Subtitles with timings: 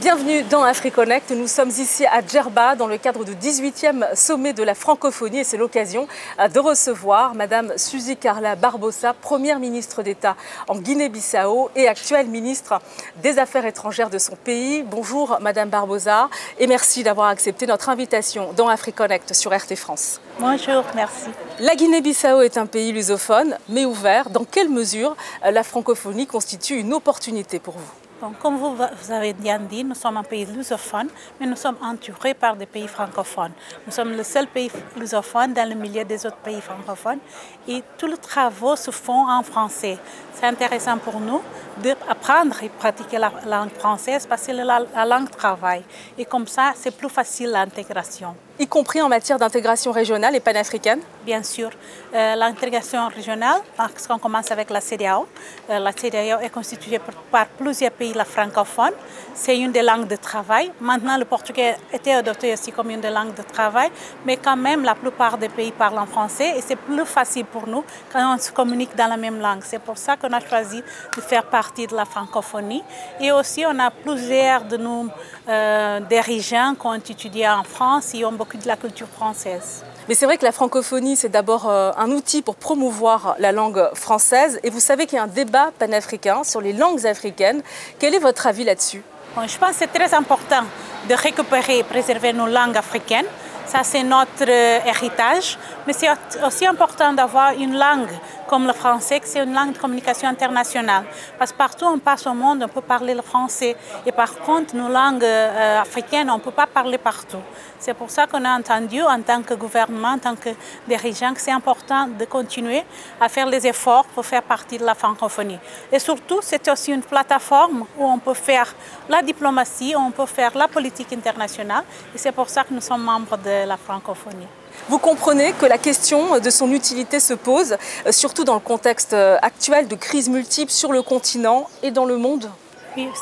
[0.00, 1.30] Bienvenue dans AfriConnect.
[1.32, 5.44] Nous sommes ici à Djerba dans le cadre du 18e sommet de la francophonie et
[5.44, 6.08] c'est l'occasion
[6.38, 10.36] euh, de recevoir Madame Suzy Carla Barbosa, première ministre d'État
[10.68, 12.80] en Guinée-Bissau et actuelle ministre
[13.22, 14.82] des Affaires étrangères de son pays.
[14.84, 20.18] Bonjour Madame Barbosa et merci d'avoir accepté notre invitation dans AfriConnect sur RT France.
[20.38, 21.28] Bonjour, merci.
[21.58, 24.30] La Guinée-Bissau est un pays lusophone mais ouvert.
[24.30, 25.14] Dans quelle mesure
[25.44, 27.99] euh, la francophonie constitue une opportunité pour vous?
[28.38, 32.34] Comme vous, vous, avez bien dit, nous sommes un pays lusophone, mais nous sommes entourés
[32.34, 33.52] par des pays francophones.
[33.86, 37.20] Nous sommes le seul pays lusophone dans le milieu des autres pays francophones
[37.66, 39.96] et tous les travaux se font en français.
[40.34, 41.40] C'est intéressant pour nous
[41.82, 45.82] d'apprendre et pratiquer la langue française parce que c'est la, la langue travail.
[46.18, 51.00] Et comme ça, c'est plus facile l'intégration y compris en matière d'intégration régionale et panafricaine
[51.24, 51.70] Bien sûr.
[52.14, 55.26] Euh, l'intégration régionale, parce qu'on commence avec la CDAO.
[55.70, 58.92] Euh, la CDAO est constituée par, par plusieurs pays francophones.
[59.34, 60.70] C'est une des langues de travail.
[60.80, 63.90] Maintenant, le portugais était adopté aussi comme une des langues de travail,
[64.26, 67.66] mais quand même, la plupart des pays parlent en français et c'est plus facile pour
[67.66, 69.62] nous quand on se communique dans la même langue.
[69.62, 70.82] C'est pour ça qu'on a choisi
[71.16, 72.82] de faire partie de la francophonie.
[73.20, 75.06] Et aussi, on a plusieurs de nos
[75.48, 79.84] euh, dirigeants qui ont étudié en France et ont beaucoup de la culture française.
[80.08, 83.90] Mais c'est vrai que la francophonie, c'est d'abord euh, un outil pour promouvoir la langue
[83.94, 84.58] française.
[84.62, 87.62] Et vous savez qu'il y a un débat panafricain sur les langues africaines.
[87.98, 89.02] Quel est votre avis là-dessus?
[89.36, 90.64] Bon, Je pense que c'est très important
[91.08, 93.26] de récupérer et préserver nos langues africaines.
[93.70, 95.56] Ça, c'est notre euh, héritage.
[95.86, 96.08] Mais c'est
[96.44, 98.10] aussi important d'avoir une langue
[98.48, 101.04] comme le français, que c'est une langue de communication internationale.
[101.38, 103.76] Parce que partout où on passe au monde, on peut parler le français.
[104.04, 107.42] Et par contre, nos langues euh, africaines, on ne peut pas parler partout.
[107.78, 110.50] C'est pour ça qu'on a entendu, en tant que gouvernement, en tant que
[110.88, 112.82] dirigeant, que c'est important de continuer
[113.20, 115.58] à faire les efforts pour faire partie de la francophonie.
[115.92, 118.74] Et surtout, c'est aussi une plateforme où on peut faire
[119.08, 121.84] la diplomatie, où on peut faire la politique internationale.
[122.14, 124.46] Et c'est pour ça que nous sommes membres de la francophonie.
[124.88, 129.12] Vous comprenez que la question de son utilité se pose, euh, surtout dans le contexte
[129.12, 132.48] euh, actuel de crise multiples sur le continent et dans le monde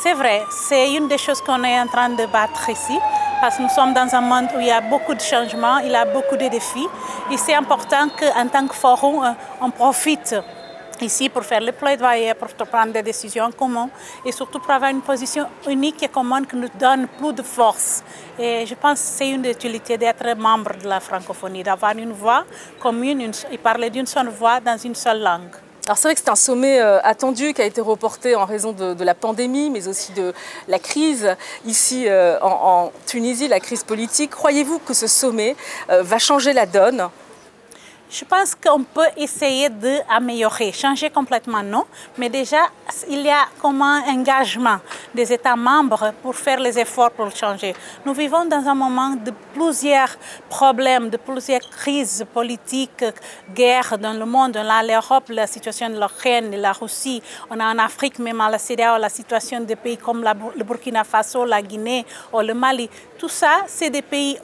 [0.03, 0.43] c'est vrai.
[0.50, 2.99] C'est une des choses qu'on est en train de battre ici,
[3.41, 5.91] parce que nous sommes dans un monde où il y a beaucoup de changements, il
[5.91, 6.87] y a beaucoup de défis.
[7.31, 10.34] Et c'est important qu'en tant que forum, euh, on profite
[11.03, 13.91] ici pour faire le plaidoyer, pour prendre des décisions communes
[14.25, 18.03] et surtout pour avoir une position unique et commune qui nous donne plus de force.
[18.38, 22.12] Et je pense que c'est une des utilités d'être membre de la francophonie, d'avoir une
[22.12, 22.44] voix
[22.78, 25.54] commune et parler d'une seule voix dans une seule langue.
[25.88, 28.72] Alors c'est vrai que c'est un sommet euh, attendu qui a été reporté en raison
[28.72, 30.34] de, la pandémie, mais aussi de
[30.69, 34.32] la crise ici euh, en, en, Tunisie, la crise politique.
[34.32, 35.56] Croyez-vous que ce sommet
[35.88, 37.08] euh, va changer la donne?
[38.10, 41.84] Je pense qu'on peut essayer d'améliorer, changer complètement, non?
[42.16, 42.69] Mais déjà,
[43.08, 44.78] il y a comme un engagement
[45.14, 47.74] des États membres pour faire les efforts pour changer.
[48.06, 50.16] Nous vivons dans un moment de plusieurs
[50.48, 53.04] problèmes, de plusieurs crises politiques,
[53.54, 54.56] guerres dans le monde.
[54.58, 57.22] On a l'Europe, la situation de l'Ukraine, la Russie.
[57.50, 60.25] On a en Afrique, même à la CEDEAO, la situation des pays comme
[60.56, 62.88] le Burkina Faso, la Guinée ou le Mali.
[63.18, 64.38] Tout ça, c'est des pays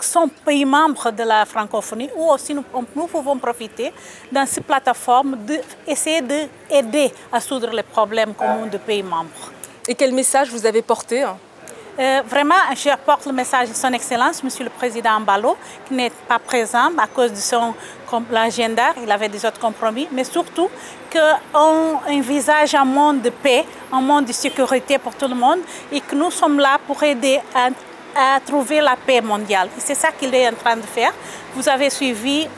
[0.00, 2.64] qui sont pays membres de la francophonie où aussi nous,
[2.96, 3.92] nous pouvons profiter
[4.30, 9.52] dans ces plateformes d'essayer d'aider à résoudre les problèmes communs des pays membres.
[9.86, 11.26] Et quel message vous avez porté
[11.98, 16.10] euh, vraiment, je apporte le message de Son Excellence, Monsieur le Président Mbalo, qui n'est
[16.10, 17.74] pas présent à cause de son
[18.34, 20.68] agenda, il avait des autres compromis, mais surtout
[21.12, 25.60] qu'on envisage un monde de paix, un monde de sécurité pour tout le monde
[25.90, 27.68] et que nous sommes là pour aider à,
[28.36, 29.68] à trouver la paix mondiale.
[29.78, 31.12] C'est ça qu'il est en train de faire.
[31.54, 32.48] Vous avez suivi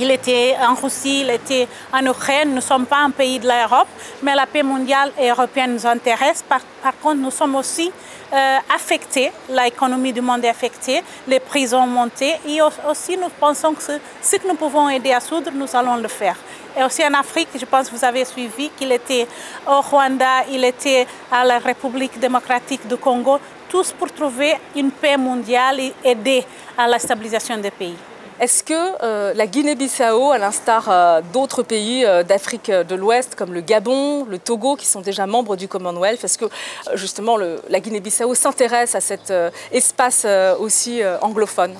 [0.00, 2.48] il était en Russie, il était en Ukraine.
[2.48, 3.88] Nous ne sommes pas un pays de l'Europe,
[4.22, 6.42] mais la paix mondiale et européenne nous intéresse.
[6.48, 6.60] Par,
[7.02, 7.92] contre, nous sommes aussi
[8.32, 12.34] euh, affectés, l'économie du monde est affectée, les prix ont monté.
[12.48, 13.92] Et aussi, nous pensons que ce,
[14.22, 16.36] ce que nous pouvons aider à soudre, nous allons le faire.
[16.78, 19.26] Et aussi en Afrique, je pense que vous avez suivi qu'il était
[19.66, 23.38] au Rwanda, il était à la République démocratique du Congo,
[23.68, 26.44] tous pour trouver une paix mondiale et aider
[26.78, 27.96] à la stabilisation des pays.
[28.40, 28.72] Est-ce que
[29.02, 34.24] euh, la Guinée-Bissau, à l'instar euh, d'autres pays euh, d'Afrique de l'Ouest comme le Gabon,
[34.24, 36.46] le Togo, qui sont déjà membres du Commonwealth, est-ce que
[36.94, 39.30] justement la Guinée-Bissau s'intéresse à cet
[39.70, 40.26] espace
[40.58, 41.74] aussi anglophone?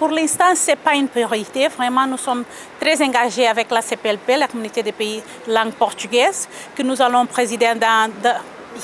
[0.00, 1.68] Pour l'instant, ce n'est pas une priorité.
[1.68, 2.44] Vraiment, nous sommes
[2.80, 7.72] très engagés avec la CPLP, la communauté des pays langue portugaise, que nous allons présider
[7.76, 8.10] dans,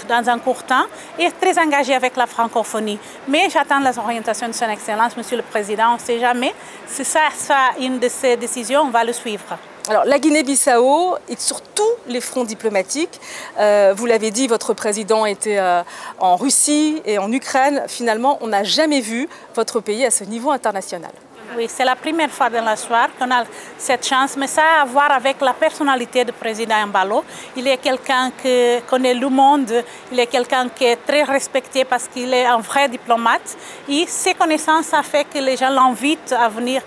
[0.08, 0.86] dans un court temps
[1.18, 2.98] et très engagé avec la francophonie.
[3.28, 5.90] Mais j'attends les orientations de Son Excellence, Monsieur le Président.
[5.90, 6.54] On ne sait jamais.
[6.86, 9.58] Si ça, ça une de ces décisions, on va le suivre.
[9.88, 13.20] Alors, la Guinée-Bissau est sur tous les fronts diplomatiques.
[13.58, 15.82] Euh, vous l'avez dit, votre président était euh,
[16.18, 17.82] en Russie et en Ukraine.
[17.88, 21.10] Finalement, on n'a jamais vu votre pays à ce niveau international.
[21.56, 23.42] Oui, c'est la première fois dans l'histoire qu'on a
[23.76, 27.24] cette chance, mais ça a à voir avec la personnalité du président Mbalo.
[27.56, 29.82] Il est quelqu'un qui connaît le monde,
[30.12, 33.56] il est quelqu'un qui est très respecté parce qu'il est un vrai diplomate.
[33.88, 36.82] Et ses connaissances ont fait que les gens l'invitent à venir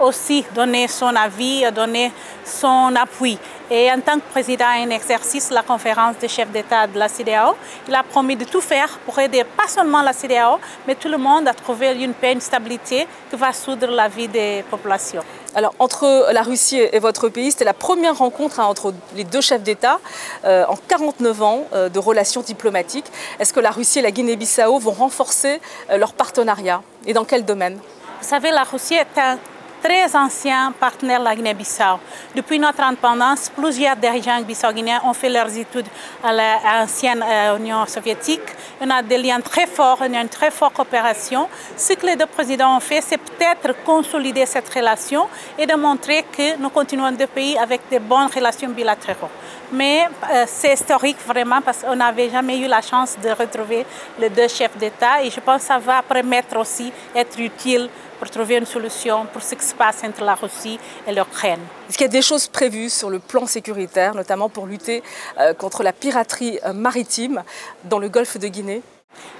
[0.00, 2.12] aussi donner son avis, donner
[2.44, 3.38] son appui.
[3.70, 7.08] Et en tant que président en exercice de la conférence des chefs d'État de la
[7.08, 7.56] CDAO,
[7.88, 11.18] il a promis de tout faire pour aider pas seulement la CDAO, mais tout le
[11.18, 15.22] monde à trouver une paix, une stabilité qui va soudre la vie des populations.
[15.56, 19.40] Alors, entre la Russie et votre pays, c'était la première rencontre hein, entre les deux
[19.40, 19.98] chefs d'État
[20.44, 23.06] euh, en 49 ans euh, de relations diplomatiques.
[23.40, 26.82] Est-ce que la Russie et la Guinée-Bissau vont renforcer euh, leur partenariat?
[27.04, 27.78] Et dans quel domaine?
[28.20, 29.38] Vous savez, la Russie est un
[29.86, 32.00] très ancien partenaire la Guinée-Bissau.
[32.34, 35.86] Depuis notre indépendance, plusieurs dirigeants bissau-guinéens ont fait leurs études
[36.24, 38.48] à l'ancienne euh, Union soviétique.
[38.80, 41.48] On a des liens très forts, on a une très forte coopération.
[41.76, 46.24] Ce que les deux présidents ont fait, c'est peut-être consolider cette relation et de montrer
[46.36, 49.30] que nous continuons deux pays avec de bonnes relations bilatérales.
[49.70, 53.86] Mais euh, c'est historique vraiment parce qu'on n'avait jamais eu la chance de retrouver
[54.18, 57.88] les deux chefs d'État et je pense que ça va permettre aussi d'être utile
[58.18, 61.60] pour trouver une solution pour ce qui se passe entre la Russie et l'Ukraine.
[61.88, 65.02] Est-ce qu'il y a des choses prévues sur le plan sécuritaire, notamment pour lutter
[65.38, 67.42] euh, contre la piraterie euh, maritime
[67.84, 68.82] dans le golfe de Guinée?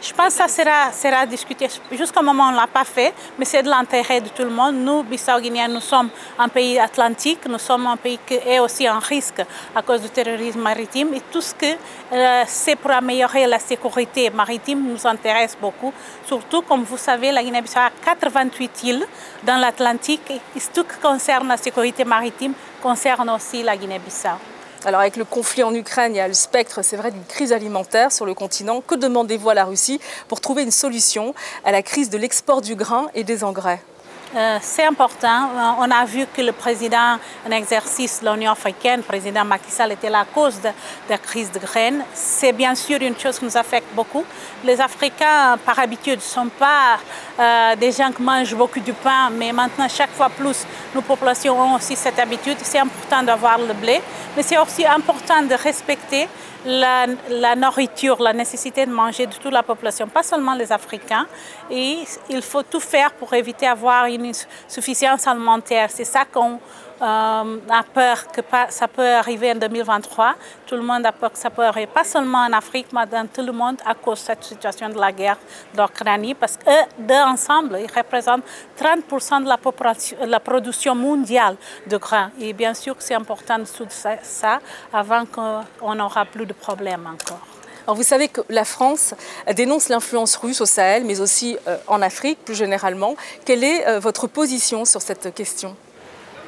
[0.00, 1.68] Je pense que ça sera, discuté.
[1.92, 4.76] Jusqu'au moment, on ne l'a pas fait, mais c'est de l'intérêt de tout le monde.
[4.76, 8.98] Nous, Bissau-Guinéens, nous sommes un pays atlantique, nous sommes un pays qui est aussi en
[8.98, 9.42] risque
[9.74, 11.14] à cause du terrorisme maritime.
[11.14, 11.66] Et tout ce que
[12.12, 15.92] euh, c'est pour améliorer la sécurité maritime nous intéresse beaucoup.
[16.26, 19.06] Surtout, comme vous savez, la Guinée-Bissau a 88 îles
[19.42, 22.52] dans l'Atlantique et tout ce qui concerne la sécurité maritime
[22.82, 24.55] concerne aussi la Guinée-Bissau.
[24.86, 27.52] Alors avec le conflit en Ukraine, il y a le spectre, c'est vrai, d'une crise
[27.52, 28.80] alimentaire sur le continent.
[28.80, 31.34] Que demandez-vous à la Russie pour trouver une solution
[31.64, 33.80] à la crise de l'export du grain et des engrais?
[34.34, 35.50] Euh, c'est important.
[35.54, 39.70] Euh, on a vu que le président en exercice de l'Union africaine, le président Macky
[39.70, 40.70] Sall, était la cause de,
[41.08, 42.02] la crise de graines.
[42.12, 44.24] C'est bien sûr une chose qui nous affecte beaucoup.
[44.64, 46.98] Les Africains, par habitude, ne sont pas
[47.38, 51.58] euh, des gens qui mangent beaucoup de pain, mais maintenant, chaque fois plus, nos populations
[51.60, 52.56] ont aussi cette habitude.
[52.62, 54.02] C'est important d'avoir le blé,
[54.36, 56.28] mais c'est aussi important de respecter
[56.66, 61.26] la, nourriture, la nécessité de manger de toute la population, pas seulement les Africains.
[61.70, 61.98] Et
[62.28, 64.15] il faut tout faire pour éviter d'avoir une
[64.68, 65.88] suffisance alimentaire.
[65.90, 66.58] C'est ça qu'on
[67.02, 68.40] euh, a peur que
[68.70, 70.34] ça peut arriver en 2023.
[70.66, 73.26] Tout le monde a peur que ça peut arriver, pas seulement en Afrique, mais dans
[73.26, 75.38] tout le monde à cause de cette situation de la guerre
[75.74, 78.44] d'Ukraine, parce qu'eux, deux ensemble, ils représentent
[78.80, 82.30] 30% de la, de la, production mondiale de grains.
[82.40, 84.60] Et bien sûr c'est important de soutenir ça
[84.92, 87.55] avant qu'on n'aura plus de problèmes encore.
[87.86, 89.14] Alors vous savez que la France
[89.54, 93.14] dénonce l'influence russe au Sahel, mais aussi euh, en Afrique plus généralement.
[93.44, 95.76] Quelle est euh, votre position sur cette question?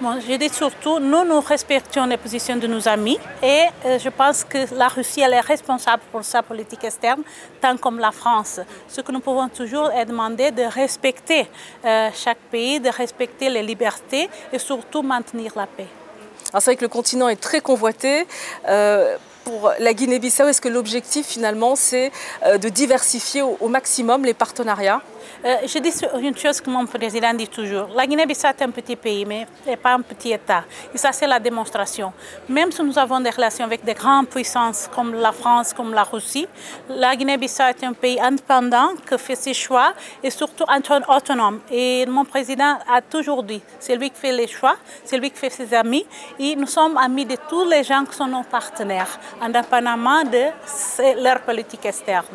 [0.00, 4.44] Je dis surtout, nous, nous respectons les positions de nos amis et euh, je pense
[4.44, 7.22] que la Russie, elle est responsable pour sa politique externe,
[7.60, 8.60] tant comme la France.
[8.88, 11.48] Ce que nous pouvons toujours est demander de respecter
[11.84, 15.88] euh, chaque pays, de respecter les libertés et surtout maintenir la paix.
[16.44, 18.26] C'est vrai que le continent est très convoité.
[18.68, 19.16] Euh,
[19.48, 22.12] pour la Guinée-Bissau, est-ce que l'objectif finalement c'est
[22.44, 25.00] de diversifier au maximum les partenariats?
[25.44, 27.88] Euh, je dis une chose que mon président dit toujours.
[27.94, 30.64] La Guinée-Bissau est un petit pays, mais pas un petit État.
[30.92, 32.12] Et ça, c'est la démonstration.
[32.48, 36.02] Même si nous avons des relations avec des grandes puissances comme la France, comme la
[36.02, 36.48] Russie,
[36.88, 40.64] la Guinée-Bissau est un pays indépendant qui fait ses choix et surtout
[41.08, 41.60] autonome.
[41.70, 45.38] Et mon président a toujours dit, c'est lui qui fait les choix, c'est lui qui
[45.38, 46.04] fait ses amis.
[46.38, 51.40] Et nous sommes amis de tous les gens qui sont nos partenaires, indépendamment de leur
[51.40, 52.26] politique externe.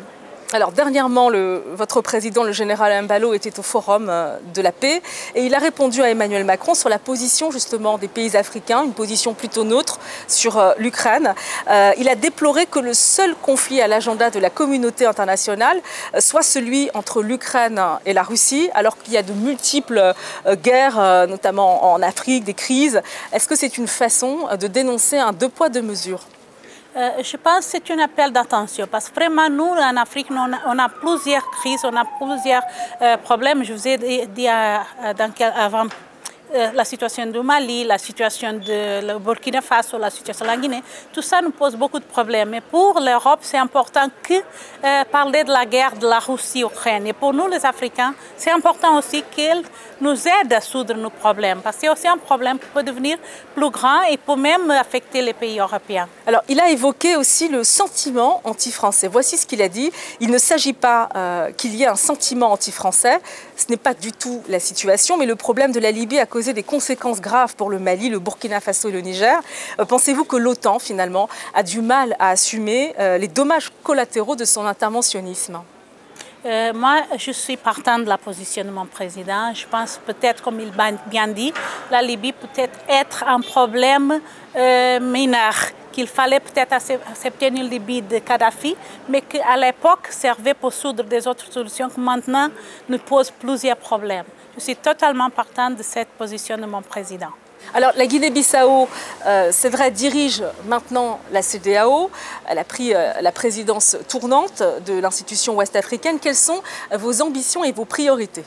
[0.54, 1.30] Alors dernièrement,
[1.72, 5.02] votre président, le général Mbalo, était au Forum euh, de la paix
[5.34, 8.92] et il a répondu à Emmanuel Macron sur la position justement des pays africains, une
[8.92, 11.34] position plutôt neutre sur euh, l'Ukraine.
[11.68, 15.80] Euh, il a déploré que le seul conflit à l'agenda de la communauté internationale
[16.20, 20.14] soit celui entre l'Ukraine et la Russie, alors qu'il y a de multiples
[20.62, 23.02] guerres, notamment en Afrique, des crises.
[23.32, 26.20] Est-ce que c'est une façon de dénoncer un deux poids, deux mesures?
[26.96, 30.78] Euh, je pense que c'est un appel d'attention parce que vraiment, nous, en Afrique, on,
[30.78, 32.62] a, plusieurs crises, on a plusieurs
[33.02, 33.64] euh, problèmes.
[33.64, 35.88] Je vous ai dit avant euh,
[36.52, 40.82] la situation du Mali, la situation de Burkina Faso, la situation de la Guinée,
[41.12, 42.50] tout ça nous pose beaucoup de problèmes.
[42.50, 47.06] Mais pour l'Europe, c'est important que euh, parler de la guerre de la Russie-Ukraine.
[47.06, 49.62] Et pour nous, les Africains, c'est important aussi qu'elle
[50.00, 51.60] nous aide à soudre nos problèmes.
[51.62, 53.18] Parce que c'est aussi un problème qui peut devenir
[53.54, 56.08] plus grand et peut même affecter les pays européens.
[56.26, 59.08] Alors, il a évoqué aussi le sentiment anti-français.
[59.08, 59.90] Voici ce qu'il a dit.
[60.20, 63.20] Il ne s'agit pas euh, qu'il y ait un sentiment anti-français.
[63.56, 66.52] Ce n'est pas du tout la situation, mais le problème de la Libye a causé
[66.52, 69.40] des conséquences graves pour le Mali, le Burkina Faso et le Niger.
[69.78, 74.44] Euh, pensez-vous que l'OTAN, finalement, a du mal à assumer euh, les dommages collatéraux de
[74.44, 75.60] son interventionnisme?
[76.46, 79.54] Euh, moi, je suis partant de la position de mon président.
[79.54, 80.72] Je pense peut-être, comme il
[81.06, 81.52] bien dit,
[81.90, 84.20] la Libye peut-être être un problème
[85.00, 85.54] mineur,
[85.94, 88.76] qu'il fallait peut-être accepter une Libye de Kadhafi,
[89.08, 92.48] mais qu'à l'époque servait pour soudre des autres solutions qui maintenant
[92.88, 94.24] nous posent plusieurs problèmes.
[94.56, 97.30] Je suis totalement partant de cette position de mon président.
[97.72, 98.88] Alors la Guinée-Bissau,
[99.26, 102.10] euh, c'est vrai, dirige maintenant la CDAO.
[102.48, 106.18] Elle a pris euh, la présidence tournante de l'institution ouest-africaine.
[106.18, 106.60] Quelles sont
[106.92, 108.44] vos ambitions et vos priorités?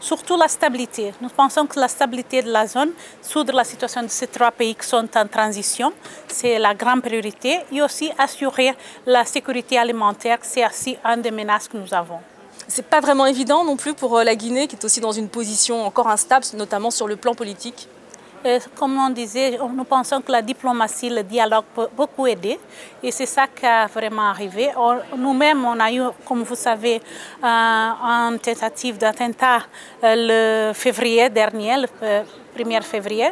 [0.00, 1.12] Surtout la stabilité.
[1.20, 2.90] Nous pensons que la stabilité de la zone,
[3.20, 5.92] soudre la situation de ces trois pays qui sont en transition,
[6.28, 7.58] c'est la grande priorité.
[7.72, 8.74] Et aussi assurer
[9.06, 12.20] la sécurité alimentaire, c'est aussi une des menaces que nous avons.
[12.68, 15.28] C'est pas vraiment évident non plus pour euh, la Guinée, qui est aussi dans une
[15.28, 17.88] position encore instable, notamment sur le plan politique.
[18.44, 22.58] Euh, comme on disait, nous pensons que la diplomatie, le dialogue peut beaucoup aider.
[23.02, 24.70] Et c'est ça qui a vraiment arrivé.
[25.16, 27.00] Nous-mêmes, on a eu, comme vous savez,
[27.42, 29.62] un, une tentative d'attentat
[30.04, 31.88] euh, le février dernier, le
[32.56, 33.30] 1er février.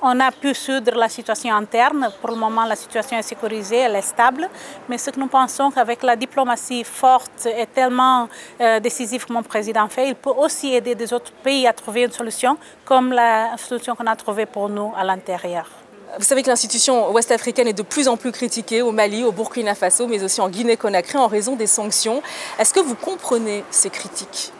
[0.00, 2.08] On a pu soudre la situation interne.
[2.20, 4.48] Pour le moment, la situation est sécurisée, elle est stable.
[4.88, 8.28] Mais ce que nous pensons qu'avec la diplomatie forte et tellement
[8.60, 12.04] euh, décisive que mon président fait, il peut aussi aider des autres pays à trouver
[12.04, 15.68] une solution, comme la solution qu'on a trouvée pour nous à l'intérieur.
[16.16, 19.74] Vous savez que l'institution ouest-africaine est de plus en plus critiquée au Mali, au Burkina
[19.74, 22.22] Faso, mais aussi en Guinée-Conakry en raison des sanctions.
[22.60, 24.52] Est-ce que vous comprenez ces critiques?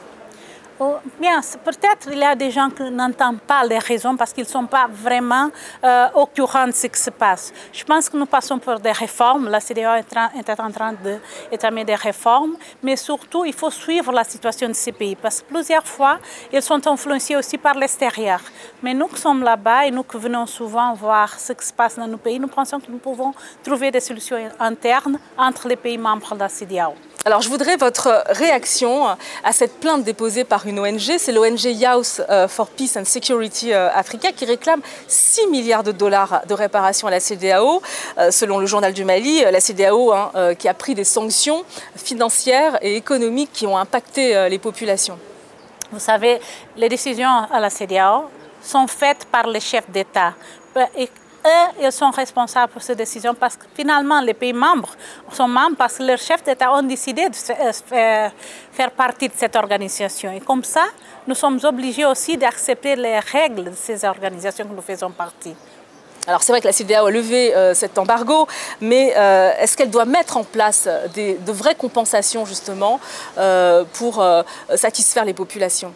[0.80, 4.44] Oh, bien, peut-être il y a des gens qui n'entendent pas les raisons parce qu'ils
[4.44, 5.50] ne sont pas vraiment
[5.82, 7.52] euh, au courant de ce qui se passe.
[7.72, 9.48] Je pense que nous passons pour des réformes.
[9.48, 14.68] La CDAO est, en train d'étamer des réformes, mais surtout, il faut suivre la situation
[14.68, 16.18] de ces pays parce que plusieurs fois,
[16.52, 18.40] ils sont influencés aussi par l'extérieur.
[18.80, 21.96] Mais nous qui sommes là-bas et nous qui venons souvent voir ce qui se passe
[21.96, 25.98] dans nos pays, nous pensons que nous pouvons trouver des solutions internes entre les pays
[25.98, 26.94] membres de la CDAO.
[27.28, 29.06] Alors je voudrais votre réaction
[29.44, 33.74] à cette plainte déposée par une ONG, c'est l'ONG Youth euh, for Peace and Security
[33.74, 37.82] euh, Africa qui réclame 6 milliards de dollars de réparation à la CDAO.
[38.16, 41.64] Euh, selon le journal du Mali, la CDAO hein, qui a pris des sanctions
[41.96, 45.18] financières et économiques qui ont impacté les populations.
[45.92, 46.40] Vous savez,
[46.78, 48.30] les décisions à la CDAO
[48.62, 50.32] sont faites par les chefs d'État
[51.80, 54.90] ils sont responsables pour ces décisions parce que finalement, les pays membres
[55.32, 57.36] sont membres parce que leurs chefs d'État ont décidé de
[57.92, 58.28] euh,
[58.72, 60.32] faire partie de cette organisation.
[60.32, 60.84] Et comme ça,
[61.26, 65.54] nous sommes obligés aussi d'accepter les règles de ces organisations que nous faisons partie.
[66.26, 68.46] Alors c'est vrai que la CDAO a levé euh, cet embargo,
[68.82, 73.00] mais euh, est-ce qu'elle doit mettre en place de vraies compensations justement
[73.94, 74.22] pour
[74.74, 75.94] satisfaire les populations?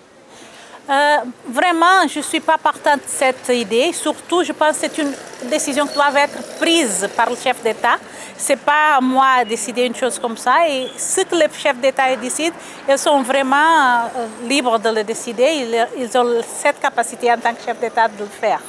[0.90, 1.16] Euh,
[1.48, 3.92] vraiment, je ne suis pas partant de cette idée.
[3.92, 5.12] Surtout, je pense que c'est une
[5.48, 7.96] décision qui doit être prise par le chef d'État.
[8.36, 10.68] Ce n'est pas à moi de décider une chose comme ça.
[10.68, 12.52] Et ce que le chef d'État décide,
[12.88, 15.88] ils sont vraiment euh, libres de le décider.
[15.96, 18.60] ils ont cette capacité en tant que chef d'État de le faire.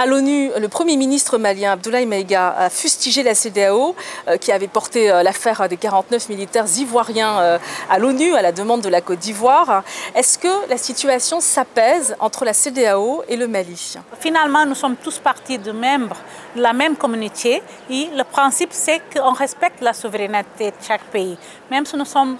[0.00, 3.96] À l'ONU, le Premier ministre malien Abdoulaye Maïga a fustigé la CDAO
[4.28, 7.58] euh, qui avait porté euh, l'affaire des 49 militaires ivoiriens euh,
[7.90, 9.82] à l'ONU à la demande de la Côte d'Ivoire.
[10.14, 13.96] Est-ce que la situation s'apaise entre la CDAO et le Mali?
[14.20, 16.18] Finalement, nous sommes tous partis de membres
[16.54, 21.36] de la même communauté et le principe c'est qu'on respecte la souveraineté de chaque pays.
[21.72, 22.36] Même si nous sommes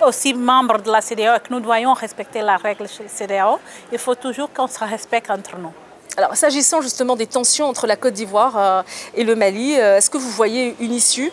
[0.00, 3.58] aussi membres de la CDAO et que nous devons respecter la règle CDAO,
[3.92, 5.74] il faut toujours qu'on se respecte entre nous.
[6.16, 8.82] Alors, s'agissant justement des tensions entre la Côte d'Ivoire euh,
[9.14, 11.32] et le Mali, euh, est-ce que vous voyez une issue?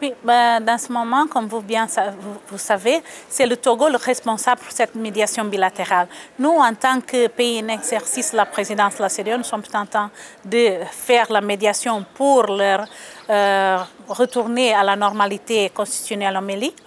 [0.00, 1.86] Oui, ben, dans ce moment, comme vous bien
[2.48, 6.08] vous, savez, c'est le Togo le responsable pour cette médiation bilatérale.
[6.40, 9.86] Nous, en tant que pays en exercice la présidence de la CDE, nous sommes en
[9.86, 10.10] train
[10.44, 12.84] de faire la médiation pour leur
[13.30, 16.36] euh, retourner à la normalité constitutionnelle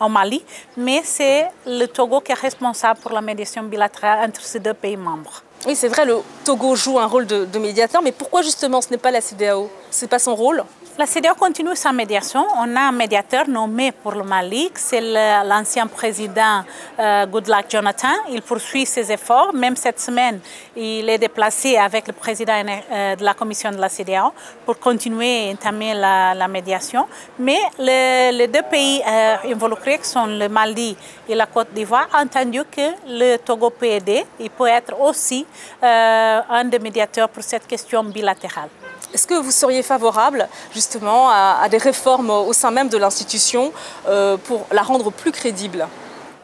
[0.01, 0.44] au Mali
[0.75, 4.98] mais c'est le Togo qui est responsable pour la médiation bilatérale entre ces deux pays
[4.98, 5.45] membres.
[5.67, 9.00] Oui, c'est vrai, le Togo joue un rôle de, médiateur, mais pourquoi justement ce n'est
[9.00, 10.63] pas la CDAO Ce n'est pas son rôle?
[10.98, 12.45] La CDAO continue sa médiation.
[12.57, 15.01] On a un médiateur nommé pour le Mali, c'est
[15.43, 16.63] l'ancien président
[16.98, 18.13] euh, Goodluck Jonathan.
[18.29, 19.53] Il poursuit ses efforts.
[19.53, 20.39] Même cette semaine,
[20.74, 24.31] il est déplacé avec le président euh, de la commission de la CDAO
[24.65, 27.07] pour continuer à entamer la, médiation.
[27.39, 30.95] Mais les deux pays euh, involucrés, sont le Mali
[31.27, 34.24] et la Côte d'Ivoire, entendu que le Togo peut aider.
[34.39, 35.45] Il peut être aussi
[35.82, 38.70] un des médiateurs pour cette question bilatérale.
[39.16, 43.72] Est-ce que vous seriez favorable justement à, des réformes au sein même de l'institution
[44.08, 45.88] euh, pour la rendre plus crédible?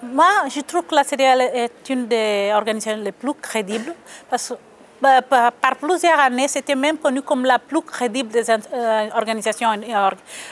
[0.01, 3.93] Moi, je trouve que la CDL est une des organisations les plus crédibles
[4.29, 4.53] parce que
[5.01, 9.69] par plusieurs années, c'était même connu comme la plus crédible des euh, organisations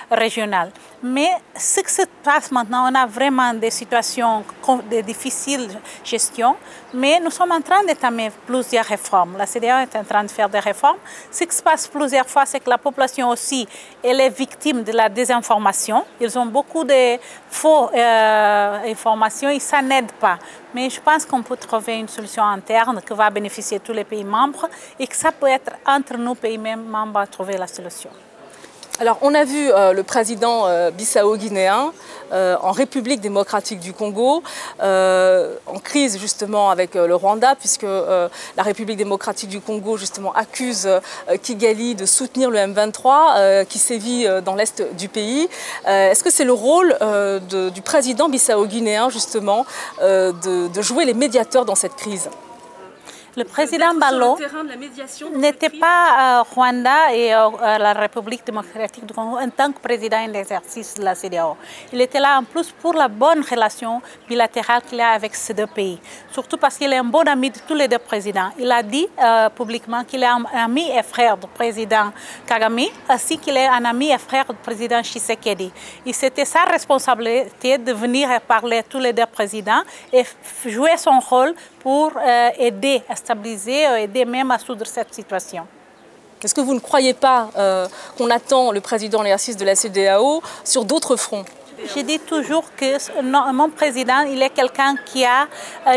[0.09, 0.71] régionales.
[1.03, 4.43] Mais ce qui se passe maintenant, on a vraiment des situations
[4.91, 5.69] de difficile
[6.03, 6.55] gestion,
[6.93, 9.37] mais nous sommes en train d'entamer plusieurs réformes.
[9.37, 10.97] La CDA est en train de faire des réformes.
[11.31, 13.67] Ce qui se passe plusieurs fois, c'est que la population aussi,
[14.03, 16.03] elle est victime de la désinformation.
[16.19, 17.17] Ils ont beaucoup de
[17.65, 20.37] euh, informations et ça n'aide pas.
[20.73, 24.23] Mais je pense qu'on peut trouver une solution interne qui va bénéficier tous les pays
[24.23, 28.11] membres et que ça peut être entre nos pays membres à trouver la solution.
[29.01, 31.93] Alors, on a vu euh, le président euh, bissau-guinéen
[32.33, 34.43] euh, en République démocratique du Congo,
[34.81, 40.87] en crise justement avec le Rwanda, puisque la République démocratique du Congo justement accuse
[41.41, 45.49] Kigali de soutenir le M23 qui sévit dans l'est du pays.
[45.87, 46.95] Est-ce que c'est le rôle
[47.49, 49.65] du président bissau-guinéen justement
[50.01, 52.29] de jouer les médiateurs dans cette crise?
[53.39, 54.37] Le président Ballo
[55.35, 60.17] n'était pas à Rwanda et à la République démocratique du Congo en tant que président
[60.17, 61.55] en exercice de la CDAO.
[61.93, 65.67] Il était là en plus pour la bonne relation bilatérale qu'il a avec ces deux
[65.67, 65.97] pays,
[66.31, 68.49] surtout parce qu'il est un bon ami de tous les deux présidents.
[68.59, 72.11] Il a dit euh, publiquement qu'il est un ami et frère du président
[72.45, 75.71] Kagame, ainsi qu'il est un ami et frère du président Tshisekedi.
[76.05, 80.23] Et c'était sa responsabilité de venir parler à tous les deux présidents et
[80.65, 85.65] jouer son rôle pour euh, aider à stabiliser, euh, aider même à soudre cette situation.
[86.43, 90.41] Est-ce que vous ne croyez pas euh, qu'on attend le président l'exercice de la CDAO
[90.63, 91.45] sur d'autres fronts?
[91.95, 95.47] Je dis toujours que mon président, il est quelqu'un qui a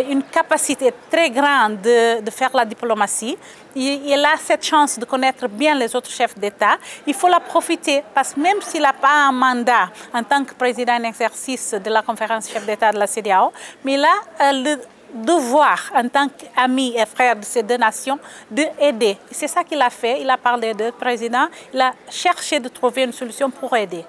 [0.09, 3.37] une capacité très grande de, faire la diplomatie.
[3.75, 6.77] Il, a cette chance de connaître bien les autres chefs d'État.
[7.05, 10.55] Il faut la profiter parce que même s'il n'a pas un mandat en tant que
[10.55, 13.53] président en exercice de la conférence chef d'État de la CDAO,
[13.85, 14.77] mais il a le
[15.13, 18.19] devoir en tant qu'ami et frère de ces deux nations
[18.51, 19.19] d'aider.
[19.31, 20.21] C'est ça qu'il a fait.
[20.21, 21.47] Il a parlé de président.
[21.73, 24.05] Il a cherché de trouver une solution pour aider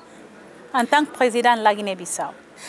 [0.74, 2.24] en tant que président de la Guinée-Bissau.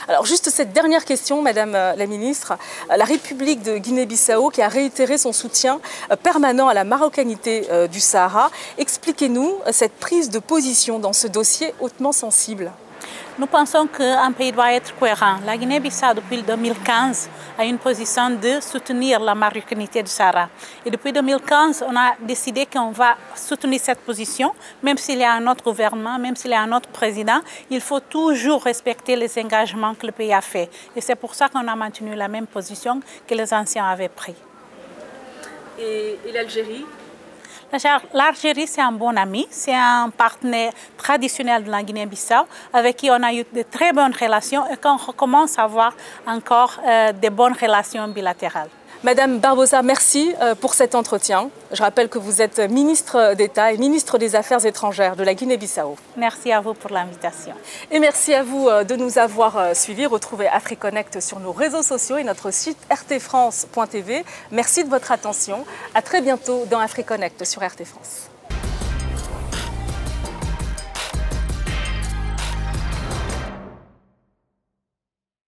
[0.08, 2.54] Alors juste cette dernière question, Madame euh, la Ministre.
[2.90, 7.66] Euh, la République de Guinée-Bissau qui a réitéré son soutien euh, permanent à la marocanité
[7.90, 8.50] du Sahara.
[8.78, 12.72] Expliquez-nous cette prise de position dans ce dossier hautement sensible.
[13.36, 15.38] Nous pensons qu'un pays doit être cohérent.
[15.44, 20.48] La Guinée-Bissau, depuis 2015, a une position de soutenir la marocanité du Sahara.
[20.86, 25.32] Et depuis 2015, on a décidé qu'on va soutenir cette position, même s'il y a
[25.32, 27.40] un autre gouvernement, même s'il y a un autre président.
[27.70, 30.70] Il faut toujours respecter les engagements que le pays a faits.
[30.94, 34.36] Et c'est pour ça qu'on a maintenu la même position que les anciens avaient pris.
[35.76, 36.86] Et, et l'Algérie?
[38.12, 43.20] L'Algérie, c'est un bon ami, c'est un partenaire traditionnel de la Guinée-Bissau avec qui on
[43.20, 45.92] a eu de très bonnes relations et qu'on recommence à avoir
[46.24, 48.70] encore euh, de bonnes relations bilatérales.
[49.04, 51.50] Madame Barbosa, merci euh, pour cet entretien.
[51.72, 55.96] Je rappelle que vous êtes ministre d'État et ministre des Affaires étrangères de la Guinée-Bissau.
[56.16, 57.52] Merci à vous pour l'invitation.
[57.90, 60.06] Et merci à vous euh, de nous avoir suivis.
[60.06, 64.24] Retrouvez AfriConnect sur nos réseaux sociaux et notre site rtfrance.tv.
[64.50, 65.66] Merci de votre attention.
[65.94, 68.30] À très bientôt dans AfriConnect sur RT France.